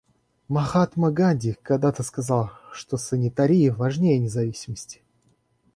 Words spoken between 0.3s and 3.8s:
Махатма Ганди когда-то сказал, что «санитария